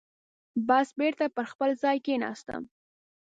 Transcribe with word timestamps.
بس 0.67 0.87
بېرته 0.99 1.25
پر 1.35 1.45
خپل 1.51 1.69
ځای 1.83 1.97
کېناستم. 2.05 2.63